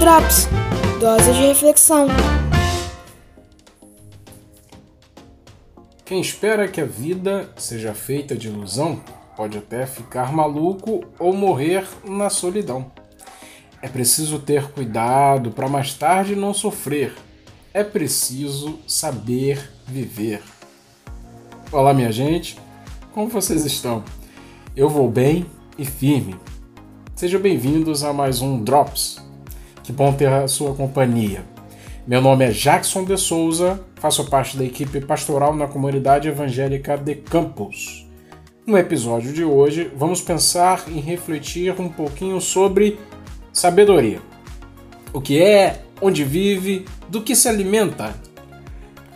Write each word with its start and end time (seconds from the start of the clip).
Drops 0.00 0.48
Dose 0.98 1.30
de 1.30 1.40
reflexão. 1.48 2.06
Quem 6.06 6.22
espera 6.22 6.66
que 6.66 6.80
a 6.80 6.86
vida 6.86 7.50
seja 7.58 7.92
feita 7.92 8.34
de 8.34 8.48
ilusão 8.48 8.98
pode 9.36 9.58
até 9.58 9.84
ficar 9.84 10.32
maluco 10.32 11.04
ou 11.18 11.34
morrer 11.34 11.86
na 12.02 12.30
solidão. 12.30 12.90
É 13.82 13.88
preciso 13.88 14.38
ter 14.38 14.70
cuidado 14.70 15.50
para 15.50 15.68
mais 15.68 15.92
tarde 15.92 16.34
não 16.34 16.54
sofrer. 16.54 17.14
É 17.74 17.84
preciso 17.84 18.78
saber 18.86 19.70
viver. 19.86 20.42
Olá, 21.70 21.92
minha 21.92 22.10
gente, 22.10 22.58
como 23.12 23.28
vocês 23.28 23.66
estão? 23.66 24.02
Eu 24.74 24.88
vou 24.88 25.10
bem 25.10 25.44
e 25.76 25.84
firme. 25.84 26.36
Sejam 27.14 27.38
bem-vindos 27.38 28.02
a 28.02 28.14
mais 28.14 28.40
um 28.40 28.64
Drops. 28.64 29.29
Que 29.90 29.96
bom 29.96 30.12
ter 30.12 30.28
a 30.28 30.46
sua 30.46 30.72
companhia. 30.72 31.44
Meu 32.06 32.22
nome 32.22 32.44
é 32.44 32.52
Jackson 32.52 33.04
de 33.04 33.16
Souza, 33.16 33.80
faço 33.96 34.30
parte 34.30 34.56
da 34.56 34.64
equipe 34.64 35.00
pastoral 35.00 35.52
na 35.52 35.66
comunidade 35.66 36.28
evangélica 36.28 36.96
de 36.96 37.16
Campos. 37.16 38.08
No 38.64 38.78
episódio 38.78 39.32
de 39.32 39.42
hoje, 39.42 39.90
vamos 39.96 40.22
pensar 40.22 40.84
e 40.86 41.00
refletir 41.00 41.74
um 41.80 41.88
pouquinho 41.88 42.40
sobre 42.40 43.00
sabedoria. 43.52 44.20
O 45.12 45.20
que 45.20 45.42
é, 45.42 45.82
onde 46.00 46.22
vive, 46.22 46.84
do 47.08 47.20
que 47.20 47.34
se 47.34 47.48
alimenta. 47.48 48.14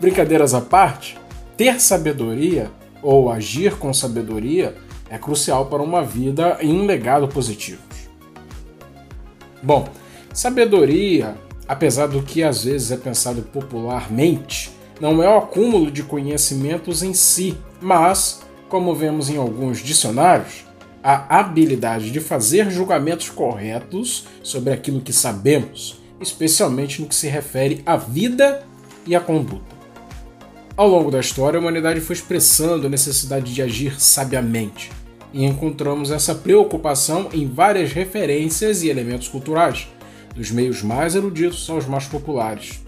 Brincadeiras 0.01 0.55
à 0.55 0.61
parte, 0.61 1.17
ter 1.57 1.81
sabedoria 1.81 2.69
ou 3.01 3.31
agir 3.31 3.77
com 3.77 3.95
sabedoria 3.95 4.75
é 5.09 5.19
crucial 5.19 5.67
para 5.67 5.81
uma 5.81 6.03
vida 6.03 6.59
e 6.61 6.67
um 6.67 6.85
legado 6.85 7.29
positivos. 7.29 8.09
Bom, 9.63 9.89
sabedoria, 10.35 11.37
apesar 11.67 12.09
do 12.09 12.23
que 12.23 12.43
às 12.43 12.65
vezes 12.65 12.91
é 12.91 12.97
pensado 12.97 13.41
popularmente, 13.43 14.71
não 15.01 15.23
é 15.23 15.29
o 15.29 15.39
acúmulo 15.39 15.91
de 15.91 16.03
conhecimentos 16.03 17.03
em 17.03 17.15
si, 17.15 17.57
mas, 17.81 18.43
como 18.69 18.95
vemos 18.95 19.31
em 19.31 19.37
alguns 19.37 19.79
dicionários, 19.79 20.65
a 21.03 21.39
habilidade 21.39 22.11
de 22.11 22.19
fazer 22.19 22.71
julgamentos 22.71 23.31
corretos 23.31 24.27
sobre 24.43 24.73
aquilo 24.73 25.01
que 25.01 25.13
sabemos, 25.13 26.01
especialmente 26.21 27.01
no 27.01 27.09
que 27.09 27.15
se 27.15 27.29
refere 27.29 27.83
à 27.87 27.97
vida 27.97 28.67
e 29.07 29.15
à 29.15 29.21
conduta. 29.21 29.75
Ao 30.77 30.89
longo 30.89 31.11
da 31.11 31.21
história, 31.21 31.59
a 31.59 31.61
humanidade 31.61 32.01
foi 32.01 32.17
expressando 32.17 32.87
a 32.87 32.91
necessidade 32.91 33.53
de 33.55 33.63
agir 33.63 34.01
sabiamente, 34.01 34.91
e 35.33 35.45
encontramos 35.45 36.11
essa 36.11 36.35
preocupação 36.35 37.29
em 37.33 37.47
várias 37.47 37.93
referências 37.93 38.83
e 38.83 38.89
elementos 38.89 39.29
culturais, 39.29 39.89
dos 40.35 40.51
meios 40.51 40.83
mais 40.83 41.15
eruditos 41.15 41.69
aos 41.71 41.87
mais 41.87 42.07
populares. 42.07 42.83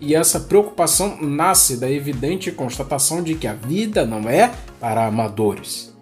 E 0.00 0.14
essa 0.14 0.40
preocupação 0.40 1.20
nasce 1.22 1.78
da 1.78 1.90
evidente 1.90 2.52
constatação 2.52 3.22
de 3.22 3.34
que 3.34 3.46
a 3.46 3.54
vida 3.54 4.04
não 4.04 4.28
é 4.28 4.52
para 4.78 5.06
amadores. 5.06 5.96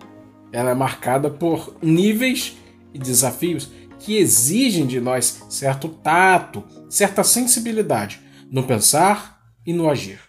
Ela 0.53 0.71
é 0.71 0.75
marcada 0.75 1.31
por 1.31 1.77
níveis 1.81 2.57
e 2.93 2.99
desafios 2.99 3.71
que 4.01 4.17
exigem 4.17 4.87
de 4.87 5.01
nós 5.01 5.45
certo 5.49 5.89
tato, 5.89 6.65
certa 6.89 7.25
sensibilidade 7.25 8.21
no 8.51 8.65
pensar 8.65 9.41
e 9.67 9.73
no 9.73 9.89
agir. 9.89 10.21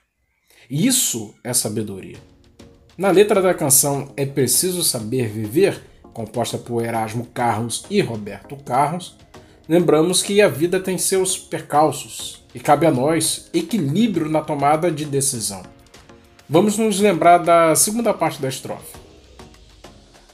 Isso 0.69 1.35
é 1.43 1.53
sabedoria. 1.53 2.17
Na 2.97 3.11
letra 3.11 3.41
da 3.41 3.53
canção 3.53 4.13
É 4.16 4.25
Preciso 4.25 4.83
Saber 4.83 5.27
Viver, 5.27 5.81
composta 6.13 6.57
por 6.57 6.83
Erasmo 6.83 7.25
Carlos 7.33 7.85
e 7.89 7.99
Roberto 7.99 8.55
Carlos, 8.63 9.17
lembramos 9.67 10.21
que 10.21 10.41
a 10.41 10.47
vida 10.47 10.80
tem 10.80 10.97
seus 10.97 11.38
percalços 11.38 12.44
e 12.53 12.59
cabe 12.59 12.85
a 12.85 12.91
nós 12.91 13.49
equilíbrio 13.53 14.30
na 14.30 14.41
tomada 14.41 14.91
de 14.91 15.05
decisão. 15.05 15.63
Vamos 16.47 16.77
nos 16.77 16.99
lembrar 16.99 17.39
da 17.39 17.75
segunda 17.75 18.13
parte 18.13 18.41
da 18.41 18.47
estrofe. 18.47 18.95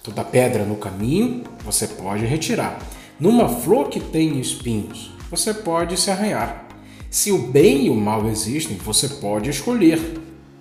Toda 0.04 0.24
pedra 0.24 0.66
no 0.66 0.76
caminho 0.76 1.44
você 1.64 1.88
pode 1.88 2.26
retirar. 2.26 2.80
Numa 3.20 3.48
flor 3.48 3.88
que 3.88 4.00
tem 4.00 4.40
espinhos, 4.40 5.12
você 5.30 5.54
pode 5.54 5.96
se 5.96 6.10
arranhar. 6.10 6.68
Se 7.10 7.32
o 7.32 7.38
bem 7.38 7.86
e 7.86 7.90
o 7.90 7.96
mal 7.96 8.28
existem, 8.28 8.78
você 8.78 9.08
pode 9.08 9.50
escolher. 9.50 10.00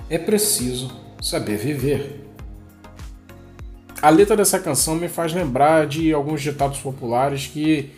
É 0.08 0.18
preciso 0.18 0.92
saber 1.22 1.56
viver. 1.56 2.26
A 4.02 4.08
letra 4.08 4.36
dessa 4.36 4.58
canção 4.58 4.94
me 4.94 5.08
faz 5.08 5.32
lembrar 5.32 5.86
de 5.86 6.12
alguns 6.12 6.42
ditados 6.42 6.78
populares 6.78 7.46
que 7.46 7.90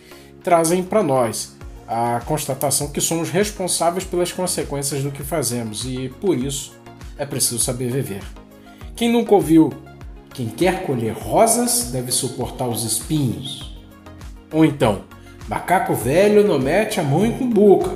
trazem 0.42 0.82
para 0.82 1.02
nós 1.02 1.56
a 1.86 2.20
constatação 2.24 2.88
que 2.88 3.00
somos 3.00 3.30
responsáveis 3.30 4.04
pelas 4.04 4.32
consequências 4.32 5.02
do 5.02 5.10
que 5.10 5.22
fazemos 5.22 5.84
e, 5.84 6.08
por 6.20 6.36
isso, 6.36 6.72
é 7.18 7.26
preciso 7.26 7.58
saber 7.58 7.90
viver. 7.90 8.22
Quem 8.96 9.10
nunca 9.10 9.34
ouviu 9.34 9.70
quem 10.34 10.48
quer 10.48 10.86
colher 10.86 11.12
rosas 11.12 11.90
deve 11.92 12.10
suportar 12.10 12.66
os 12.66 12.84
espinhos? 12.84 13.76
Ou 14.50 14.64
então, 14.64 15.02
macaco 15.46 15.94
velho 15.94 16.46
não 16.46 16.58
mete 16.58 16.98
a 16.98 17.02
mão 17.02 17.26
em 17.26 17.36
cumbuca. 17.36 17.90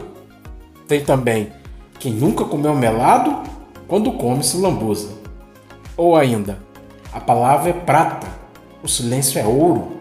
Tem 0.86 1.02
também 1.02 1.50
quem 1.98 2.12
nunca 2.12 2.44
comeu 2.44 2.74
melado 2.74 3.42
quando 3.88 4.12
come 4.12 4.44
se 4.44 4.58
lambuza. 4.58 5.08
Ou 5.96 6.14
ainda, 6.14 6.58
a 7.10 7.20
palavra 7.20 7.70
é 7.70 7.72
prata, 7.72 8.26
o 8.82 8.88
silêncio 8.88 9.40
é 9.40 9.46
ouro. 9.46 9.95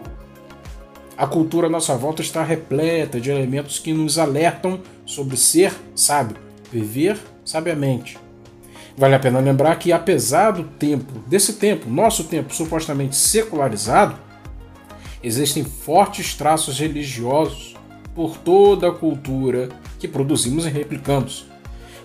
A 1.16 1.26
cultura 1.26 1.66
à 1.66 1.70
nossa 1.70 1.96
volta 1.96 2.20
está 2.20 2.42
repleta 2.42 3.18
de 3.18 3.30
elementos 3.30 3.78
que 3.78 3.94
nos 3.94 4.18
alertam 4.18 4.80
sobre 5.06 5.34
ser 5.34 5.72
sábio, 5.94 6.36
viver 6.70 7.18
sabiamente. 7.42 8.18
Vale 8.98 9.14
a 9.14 9.18
pena 9.18 9.40
lembrar 9.40 9.78
que, 9.78 9.92
apesar 9.92 10.50
do 10.50 10.64
tempo, 10.64 11.18
desse 11.26 11.54
tempo, 11.54 11.88
nosso 11.88 12.24
tempo 12.24 12.54
supostamente 12.54 13.16
secularizado, 13.16 14.14
existem 15.22 15.64
fortes 15.64 16.34
traços 16.34 16.78
religiosos 16.78 17.74
por 18.14 18.36
toda 18.36 18.88
a 18.88 18.92
cultura 18.92 19.70
que 19.98 20.06
produzimos 20.06 20.66
e 20.66 20.68
replicamos. 20.68 21.46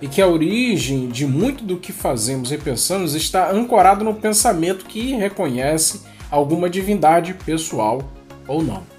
E 0.02 0.08
que 0.08 0.22
a 0.22 0.28
origem 0.28 1.10
de 1.10 1.28
muito 1.28 1.66
do 1.66 1.78
que 1.78 1.92
fazemos 1.92 2.52
e 2.52 2.58
pensamos 2.58 3.14
está 3.14 3.52
ancorado 3.52 4.06
no 4.06 4.14
pensamento 4.14 4.86
que 4.86 5.14
reconhece 5.16 6.02
alguma 6.30 6.70
divindade 6.70 7.34
pessoal 7.34 8.02
ou 8.48 8.64
não. 8.64 8.91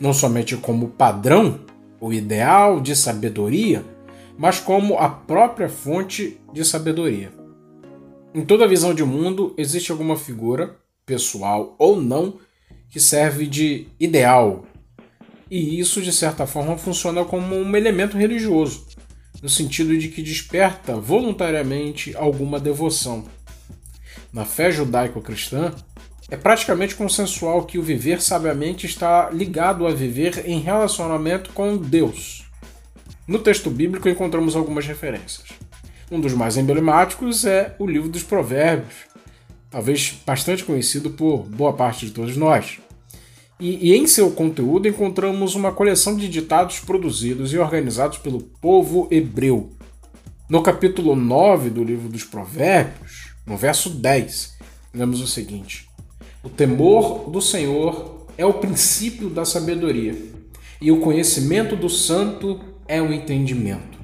Não 0.00 0.12
somente 0.12 0.56
como 0.56 0.88
padrão, 0.88 1.60
o 2.00 2.12
ideal 2.12 2.80
de 2.80 2.94
sabedoria, 2.94 3.84
mas 4.36 4.60
como 4.60 4.98
a 4.98 5.08
própria 5.08 5.68
fonte 5.68 6.40
de 6.52 6.64
sabedoria. 6.64 7.32
Em 8.34 8.44
toda 8.44 8.68
visão 8.68 8.92
de 8.92 9.04
mundo 9.04 9.54
existe 9.56 9.92
alguma 9.92 10.16
figura, 10.16 10.76
pessoal 11.06 11.74
ou 11.78 12.00
não, 12.00 12.38
que 12.90 12.98
serve 12.98 13.46
de 13.46 13.86
ideal, 13.98 14.64
e 15.50 15.78
isso, 15.78 16.00
de 16.00 16.12
certa 16.12 16.46
forma, 16.46 16.76
funciona 16.76 17.24
como 17.24 17.54
um 17.54 17.76
elemento 17.76 18.16
religioso, 18.16 18.86
no 19.42 19.48
sentido 19.48 19.96
de 19.96 20.08
que 20.08 20.22
desperta 20.22 20.96
voluntariamente 20.96 22.16
alguma 22.16 22.58
devoção. 22.58 23.24
Na 24.32 24.44
fé 24.44 24.72
judaico-cristã, 24.72 25.72
é 26.30 26.36
praticamente 26.36 26.94
consensual 26.94 27.64
que 27.64 27.78
o 27.78 27.82
viver 27.82 28.20
sabiamente 28.20 28.86
está 28.86 29.30
ligado 29.30 29.86
a 29.86 29.90
viver 29.92 30.48
em 30.48 30.60
relacionamento 30.60 31.50
com 31.52 31.76
Deus. 31.76 32.44
No 33.26 33.38
texto 33.38 33.70
bíblico 33.70 34.08
encontramos 34.08 34.56
algumas 34.56 34.86
referências. 34.86 35.48
Um 36.10 36.20
dos 36.20 36.34
mais 36.34 36.56
emblemáticos 36.56 37.44
é 37.44 37.74
o 37.78 37.86
livro 37.86 38.08
dos 38.08 38.22
Provérbios, 38.22 38.94
talvez 39.70 40.18
bastante 40.24 40.64
conhecido 40.64 41.10
por 41.10 41.44
boa 41.44 41.72
parte 41.72 42.06
de 42.06 42.12
todos 42.12 42.36
nós. 42.36 42.78
E, 43.58 43.90
e, 43.90 43.96
em 43.96 44.06
seu 44.06 44.30
conteúdo 44.30 44.88
encontramos 44.88 45.54
uma 45.54 45.72
coleção 45.72 46.16
de 46.16 46.28
ditados 46.28 46.80
produzidos 46.80 47.52
e 47.52 47.58
organizados 47.58 48.18
pelo 48.18 48.40
povo 48.40 49.08
hebreu. 49.10 49.70
No 50.48 50.62
capítulo 50.62 51.16
9 51.16 51.70
do 51.70 51.82
livro 51.82 52.08
dos 52.08 52.24
Provérbios, 52.24 53.30
no 53.46 53.56
verso 53.56 53.88
10, 53.90 54.54
lemos 54.92 55.20
o 55.20 55.26
seguinte: 55.26 55.88
O 56.44 56.50
temor 56.50 57.30
do 57.30 57.40
Senhor 57.40 58.26
é 58.36 58.44
o 58.44 58.52
princípio 58.52 59.30
da 59.30 59.46
sabedoria, 59.46 60.14
e 60.78 60.92
o 60.92 61.00
conhecimento 61.00 61.74
do 61.74 61.88
santo 61.88 62.60
é 62.86 63.00
o 63.00 63.14
entendimento. 63.14 63.98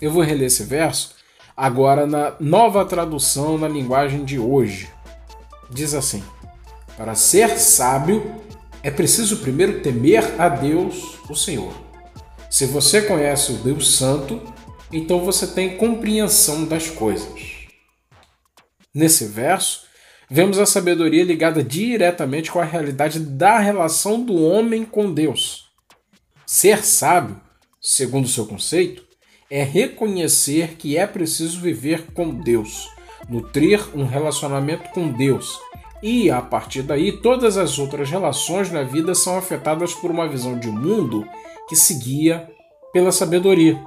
Eu 0.00 0.10
vou 0.10 0.24
reler 0.24 0.48
esse 0.48 0.64
verso 0.64 1.14
agora 1.56 2.08
na 2.08 2.34
nova 2.40 2.84
tradução 2.84 3.56
na 3.56 3.68
linguagem 3.68 4.24
de 4.24 4.36
hoje. 4.36 4.90
Diz 5.70 5.94
assim: 5.94 6.24
Para 6.96 7.14
ser 7.14 7.56
sábio, 7.56 8.34
é 8.82 8.90
preciso 8.90 9.36
primeiro 9.36 9.80
temer 9.80 10.34
a 10.40 10.48
Deus, 10.48 11.20
o 11.30 11.36
Senhor. 11.36 11.72
Se 12.50 12.66
você 12.66 13.02
conhece 13.02 13.52
o 13.52 13.58
Deus 13.58 13.96
Santo, 13.96 14.42
então 14.92 15.20
você 15.24 15.46
tem 15.46 15.76
compreensão 15.76 16.64
das 16.64 16.90
coisas. 16.90 17.68
Nesse 18.92 19.26
verso, 19.26 19.83
vemos 20.28 20.58
a 20.58 20.66
sabedoria 20.66 21.24
ligada 21.24 21.62
diretamente 21.62 22.50
com 22.50 22.60
a 22.60 22.64
realidade 22.64 23.18
da 23.20 23.58
relação 23.58 24.22
do 24.22 24.34
homem 24.34 24.84
com 24.84 25.12
Deus. 25.12 25.70
Ser 26.46 26.84
sábio 26.84 27.40
segundo 27.84 28.26
seu 28.26 28.46
conceito, 28.46 29.04
é 29.50 29.62
reconhecer 29.62 30.76
que 30.78 30.96
é 30.96 31.06
preciso 31.06 31.60
viver 31.60 32.06
com 32.14 32.30
Deus, 32.30 32.88
nutrir 33.28 33.78
um 33.94 34.06
relacionamento 34.06 34.88
com 34.90 35.12
Deus. 35.12 35.60
E 36.02 36.30
a 36.30 36.40
partir 36.40 36.82
daí, 36.82 37.12
todas 37.12 37.58
as 37.58 37.78
outras 37.78 38.10
relações 38.10 38.70
na 38.72 38.82
vida 38.82 39.14
são 39.14 39.36
afetadas 39.36 39.92
por 39.92 40.10
uma 40.10 40.26
visão 40.26 40.58
de 40.58 40.68
mundo 40.68 41.28
que 41.68 41.76
se 41.76 41.94
guia 41.94 42.50
pela 42.92 43.12
sabedoria. 43.12 43.78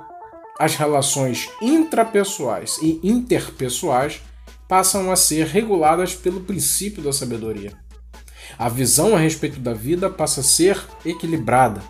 As 0.60 0.76
relações 0.76 1.50
intrapessoais 1.62 2.78
e 2.82 3.00
interpessoais 3.04 4.22
passam 4.68 5.12
a 5.12 5.16
ser 5.16 5.48
reguladas 5.48 6.14
pelo 6.14 6.42
princípio 6.42 7.02
da 7.02 7.14
sabedoria. 7.14 7.74
A 8.58 8.70
visão 8.70 9.16
a 9.16 9.20
respeito 9.20 9.60
da 9.60 9.74
vida 9.74 10.10
passa 10.10 10.42
a 10.42 10.44
ser 10.44 10.82
equilibrada. 11.06 11.82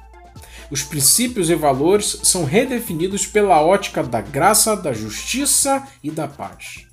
Os 0.70 0.84
princípios 0.84 1.50
e 1.50 1.56
valores 1.56 2.20
são 2.24 2.44
redefinidos 2.44 3.26
pela 3.26 3.62
ótica 3.62 4.04
da 4.04 4.20
graça, 4.20 4.76
da 4.76 4.92
justiça 4.92 5.88
e 6.04 6.12
da 6.12 6.28
paz. 6.28 6.86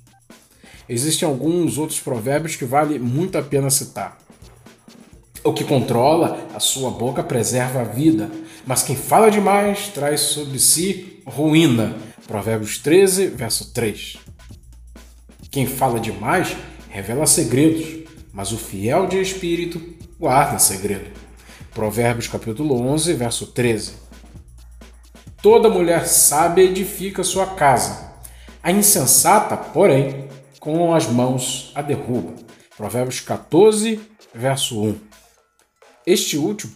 Existem 0.87 1.27
alguns 1.27 1.77
outros 1.77 1.99
provérbios 1.99 2.55
que 2.55 2.63
vale 2.63 2.99
muito 2.99 3.37
a 3.37 3.41
pena 3.41 3.69
citar. 3.69 4.17
O 5.43 5.53
que 5.53 5.63
controla 5.63 6.47
a 6.55 6.59
sua 6.59 6.89
boca 6.89 7.23
preserva 7.23 7.81
a 7.81 7.83
vida, 7.83 8.31
mas 8.65 8.81
quem 8.81 8.95
fala 8.95 9.29
demais 9.29 9.89
traz 9.89 10.21
sobre 10.21 10.57
si 10.57 11.21
ruína. 11.25 11.95
Provérbios 12.27 12.77
13, 12.77 13.27
verso 13.27 13.73
3. 13.73 14.17
Quem 15.55 15.65
fala 15.65 16.01
demais 16.01 16.53
revela 16.89 17.25
segredos, 17.25 18.09
mas 18.33 18.51
o 18.51 18.57
fiel 18.57 19.07
de 19.07 19.21
espírito 19.21 19.81
guarda 20.19 20.59
segredo. 20.59 21.09
Provérbios 21.73 22.27
capítulo 22.27 22.77
11, 22.81 23.13
verso 23.13 23.47
13. 23.47 23.93
Toda 25.41 25.69
mulher 25.69 26.07
sábia 26.07 26.65
edifica 26.65 27.23
sua 27.23 27.45
casa. 27.55 28.11
A 28.61 28.69
insensata, 28.69 29.55
porém, 29.55 30.27
com 30.59 30.93
as 30.93 31.07
mãos 31.07 31.71
a 31.73 31.81
derruba. 31.81 32.33
Provérbios 32.75 33.21
14, 33.21 34.01
verso 34.33 34.83
1. 34.83 34.97
Este 36.05 36.35
último, 36.37 36.73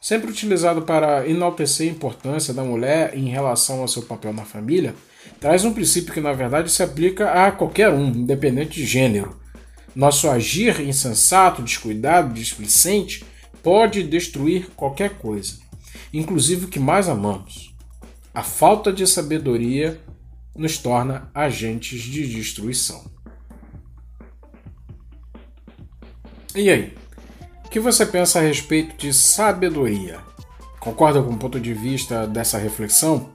sempre 0.00 0.30
utilizado 0.30 0.82
para 0.82 1.28
enaltecer 1.28 1.88
a 1.88 1.92
importância 1.92 2.54
da 2.54 2.62
mulher 2.62 3.12
em 3.18 3.28
relação 3.28 3.80
ao 3.80 3.88
seu 3.88 4.02
papel 4.02 4.32
na 4.32 4.44
família, 4.44 4.94
traz 5.38 5.64
um 5.64 5.72
princípio 5.72 6.12
que 6.12 6.20
na 6.20 6.32
verdade 6.32 6.70
se 6.70 6.82
aplica 6.82 7.30
a 7.46 7.52
qualquer 7.52 7.90
um, 7.90 8.08
independente 8.08 8.80
de 8.80 8.86
gênero. 8.86 9.38
Nosso 9.94 10.28
agir 10.28 10.80
insensato, 10.80 11.62
descuidado, 11.62 12.32
displicente 12.32 13.24
pode 13.62 14.02
destruir 14.02 14.68
qualquer 14.76 15.18
coisa, 15.18 15.58
inclusive 16.12 16.66
o 16.66 16.68
que 16.68 16.78
mais 16.78 17.08
amamos. 17.08 17.74
A 18.32 18.42
falta 18.42 18.92
de 18.92 19.06
sabedoria 19.06 20.00
nos 20.56 20.78
torna 20.78 21.30
agentes 21.34 22.02
de 22.02 22.26
destruição. 22.26 23.10
E 26.54 26.68
aí? 26.68 26.94
O 27.64 27.68
que 27.68 27.78
você 27.78 28.04
pensa 28.04 28.38
a 28.38 28.42
respeito 28.42 28.96
de 28.96 29.12
sabedoria? 29.12 30.18
Concorda 30.80 31.22
com 31.22 31.30
o 31.30 31.38
ponto 31.38 31.60
de 31.60 31.72
vista 31.72 32.26
dessa 32.26 32.58
reflexão? 32.58 33.32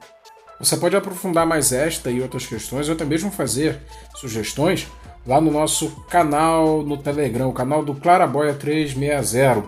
Você 0.60 0.78
pode 0.78 0.96
aprofundar 0.96 1.46
mais 1.46 1.72
esta 1.72 2.10
e 2.10 2.22
outras 2.22 2.46
questões, 2.46 2.88
ou 2.88 2.96
até 2.96 3.04
mesmo 3.04 3.32
fazer 3.32 3.82
sugestões 4.16 4.88
lá 5.26 5.42
no 5.42 5.52
nosso 5.52 5.90
canal 6.10 6.84
no 6.84 6.98
Telegram, 6.98 7.50
o 7.50 7.54
canal 7.54 7.84
do 7.84 7.94
Claraboia 7.96 8.54
360. 8.54 9.64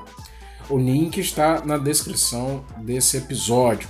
O 0.69 0.77
link 0.77 1.17
está 1.17 1.61
na 1.65 1.77
descrição 1.77 2.63
desse 2.77 3.17
episódio. 3.17 3.89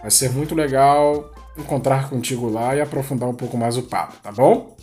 Vai 0.00 0.10
ser 0.10 0.30
muito 0.30 0.54
legal 0.54 1.30
encontrar 1.56 2.08
contigo 2.08 2.48
lá 2.48 2.74
e 2.74 2.80
aprofundar 2.80 3.28
um 3.28 3.34
pouco 3.34 3.56
mais 3.56 3.76
o 3.76 3.82
papo, 3.82 4.16
tá 4.22 4.32
bom? 4.32 4.76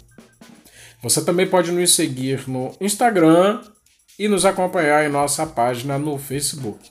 Você 1.02 1.24
também 1.24 1.48
pode 1.48 1.72
nos 1.72 1.96
seguir 1.96 2.48
no 2.48 2.72
Instagram 2.80 3.62
e 4.18 4.28
nos 4.28 4.46
acompanhar 4.46 5.06
em 5.06 5.10
nossa 5.10 5.46
página 5.46 5.98
no 5.98 6.18
Facebook. 6.18 6.90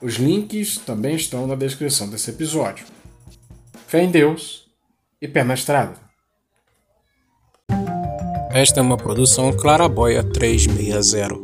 Os 0.00 0.14
links 0.14 0.78
também 0.78 1.16
estão 1.16 1.46
na 1.46 1.54
descrição 1.54 2.08
desse 2.08 2.30
episódio. 2.30 2.86
Fé 3.94 4.02
em 4.02 4.10
Deus 4.10 4.66
e 5.22 5.28
pé 5.28 5.44
na 5.44 5.54
estrada. 5.54 5.94
Esta 8.50 8.80
é 8.80 8.82
uma 8.82 8.96
produção 8.96 9.56
Claraboia 9.56 10.24
360. 10.24 11.43